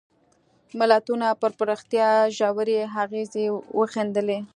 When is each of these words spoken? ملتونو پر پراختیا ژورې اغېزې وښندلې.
ملتونو 0.79 1.29
پر 1.41 1.51
پراختیا 1.57 2.09
ژورې 2.37 2.79
اغېزې 3.03 3.45
وښندلې. 3.77 4.39